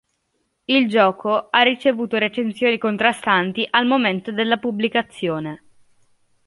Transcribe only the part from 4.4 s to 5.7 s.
pubblicazione.